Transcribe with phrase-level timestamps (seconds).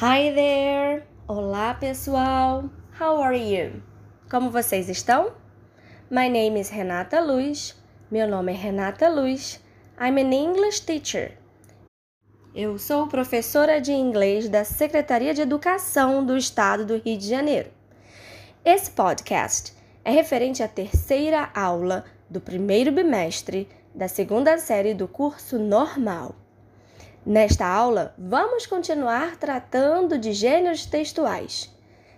[0.00, 1.02] Hi there!
[1.26, 2.70] Olá pessoal!
[3.00, 3.82] How are you?
[4.30, 5.32] Como vocês estão?
[6.08, 7.74] My name is Renata Luz.
[8.08, 9.60] Meu nome é Renata Luz.
[10.00, 11.36] I'm an English teacher.
[12.54, 17.68] Eu sou professora de inglês da Secretaria de Educação do Estado do Rio de Janeiro.
[18.64, 25.58] Esse podcast é referente à terceira aula do primeiro bimestre da segunda série do curso
[25.58, 26.36] normal.
[27.26, 31.70] Nesta aula, vamos continuar tratando de gêneros textuais.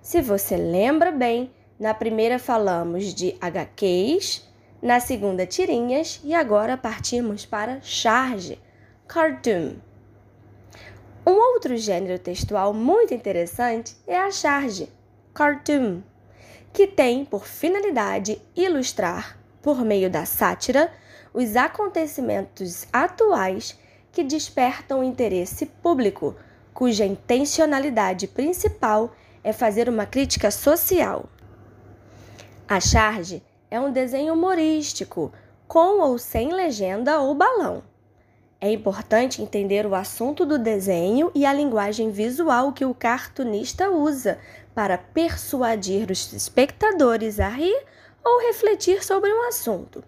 [0.00, 4.48] Se você lembra bem, na primeira falamos de HQs,
[4.82, 8.58] na segunda tirinhas e agora partimos para charge,
[9.06, 9.74] cartoon.
[11.26, 14.88] Um outro gênero textual muito interessante é a charge,
[15.34, 16.00] cartoon,
[16.72, 20.90] que tem por finalidade ilustrar, por meio da sátira,
[21.34, 23.78] os acontecimentos atuais
[24.16, 26.34] que despertam interesse público,
[26.72, 31.26] cuja intencionalidade principal é fazer uma crítica social.
[32.66, 35.30] A charge é um desenho humorístico,
[35.68, 37.82] com ou sem legenda ou balão.
[38.58, 44.38] É importante entender o assunto do desenho e a linguagem visual que o cartunista usa
[44.74, 47.84] para persuadir os espectadores a rir
[48.24, 50.02] ou refletir sobre um assunto.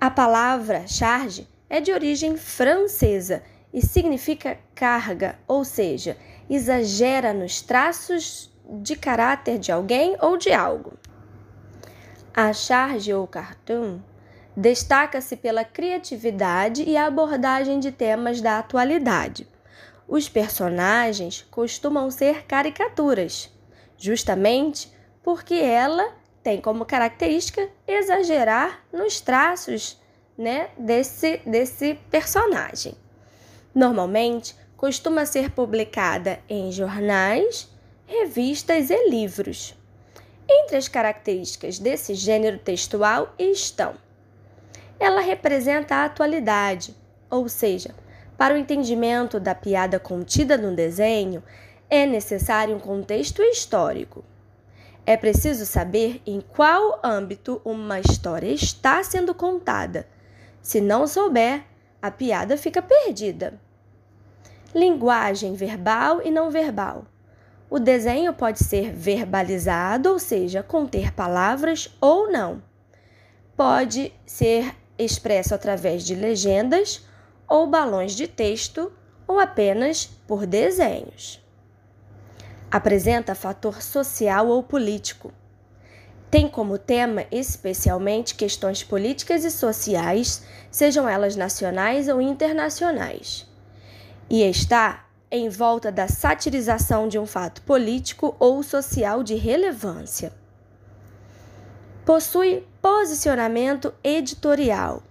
[0.00, 6.16] A palavra charge é de origem francesa e significa carga, ou seja,
[6.48, 10.94] exagera nos traços de caráter de alguém ou de algo.
[12.34, 14.00] A charge ou cartoon
[14.56, 19.46] destaca-se pela criatividade e abordagem de temas da atualidade.
[20.08, 23.52] Os personagens costumam ser caricaturas,
[23.98, 24.90] justamente
[25.22, 30.00] porque ela tem como característica exagerar nos traços
[30.36, 32.94] né, desse, desse personagem.
[33.74, 37.68] Normalmente, costuma ser publicada em jornais,
[38.06, 39.74] revistas e livros.
[40.48, 43.94] Entre as características desse gênero textual estão:
[45.00, 46.94] ela representa a atualidade,
[47.30, 47.94] ou seja,
[48.38, 51.42] para o entendimento da piada contida no desenho,
[51.88, 54.24] é necessário um contexto histórico.
[55.04, 60.06] É preciso saber em qual âmbito uma história está sendo contada
[60.66, 61.62] se não souber,
[62.02, 63.54] a piada fica perdida.
[64.74, 67.04] Linguagem verbal e não verbal.
[67.70, 72.60] O desenho pode ser verbalizado, ou seja, conter palavras ou não.
[73.56, 77.06] Pode ser expresso através de legendas
[77.48, 78.92] ou balões de texto
[79.24, 81.40] ou apenas por desenhos.
[82.68, 85.32] Apresenta fator social ou político
[86.30, 93.46] tem como tema especialmente questões políticas e sociais, sejam elas nacionais ou internacionais,
[94.28, 100.32] e está em volta da satirização de um fato político ou social de relevância.
[102.04, 105.02] Possui posicionamento editorial,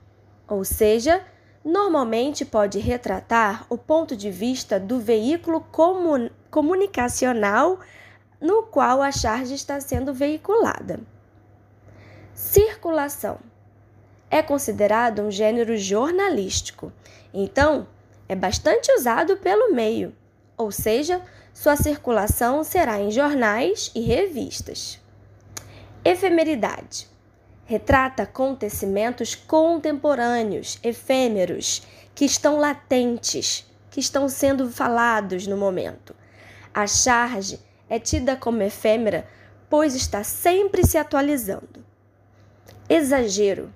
[0.48, 1.22] ou seja,
[1.64, 7.80] normalmente pode retratar o ponto de vista do veículo comun comunicacional
[8.40, 11.00] no qual a charge está sendo veiculada.
[12.34, 13.40] Circulação
[14.29, 16.91] é considerado um gênero jornalístico,
[17.34, 17.88] então
[18.28, 20.13] é bastante usado pelo meio,
[20.57, 21.22] ou seja,
[21.53, 25.00] sua circulação será em jornais e revistas.
[26.03, 27.07] Efemeridade
[27.66, 31.81] retrata acontecimentos contemporâneos, efêmeros,
[32.13, 36.16] que estão latentes, que estão sendo falados no momento.
[36.74, 37.59] A charge
[37.95, 39.28] é tida como efêmera,
[39.69, 41.83] pois está sempre se atualizando.
[42.89, 43.72] Exagero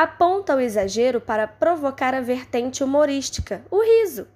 [0.00, 4.28] aponta o exagero para provocar a vertente humorística, o riso.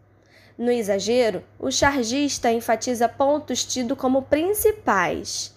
[0.58, 5.54] No exagero, o chargista enfatiza pontos tidos como principais.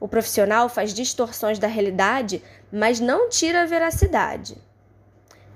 [0.00, 2.42] O profissional faz distorções da realidade,
[2.72, 4.56] mas não tira a veracidade.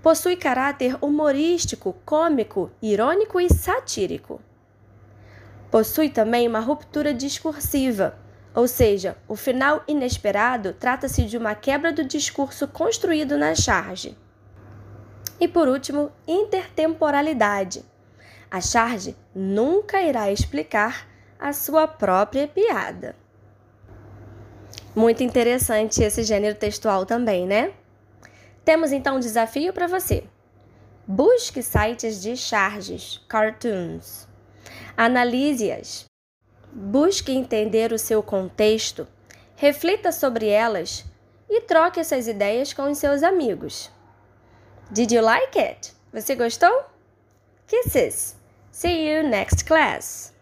[0.03, 4.43] Possui caráter humorístico, cômico, irônico e satírico.
[5.71, 8.19] Possui também uma ruptura discursiva,
[8.55, 14.17] ou seja, o final inesperado trata-se de uma quebra do discurso construído na charge.
[15.39, 17.85] E por último, intertemporalidade.
[18.51, 21.07] A charge nunca irá explicar
[21.39, 23.15] a sua própria piada.
[24.95, 27.75] Muito interessante esse gênero textual também, né?
[28.65, 30.25] Temos então um desafio para você.
[31.07, 34.27] Busque sites de charges, cartoons.
[34.97, 36.05] Analise-as.
[36.73, 39.07] Busque entender o seu contexto,
[39.57, 41.05] reflita sobre elas
[41.49, 43.91] e troque essas ideias com os seus amigos.
[44.91, 45.93] Did you like it?
[46.13, 46.85] Você gostou?
[47.67, 48.37] Kisses!
[48.71, 50.36] See you next class!